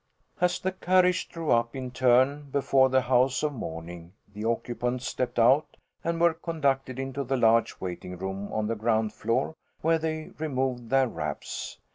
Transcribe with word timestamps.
As 0.39 0.57
the 0.57 0.71
carriages 0.71 1.25
drew 1.25 1.51
up 1.51 1.75
in 1.75 1.91
turn 1.91 2.49
before 2.49 2.89
the 2.89 3.01
house 3.01 3.43
of 3.43 3.53
mourning, 3.53 4.13
the 4.33 4.45
occupants 4.45 5.05
stepped 5.05 5.37
out 5.37 5.77
and 6.03 6.19
were 6.19 6.33
conducted 6.33 6.97
into 6.97 7.23
the 7.23 7.37
large 7.37 7.79
waiting 7.79 8.17
room 8.17 8.51
on 8.51 8.65
the 8.65 8.73
ground 8.73 9.13
floor 9.13 9.53
where 9.81 9.99
they 9.99 10.29
removed 10.39 10.89
their 10.89 11.07
wraps. 11.07 11.77